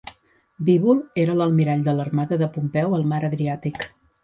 Bíbul 0.69 1.01
era 1.25 1.35
l'almirall 1.41 1.85
de 1.89 1.95
l'armada 1.99 2.41
de 2.45 2.49
Pompeu 2.57 2.99
al 3.01 3.09
mar 3.15 3.23
Adriàtic. 3.31 3.89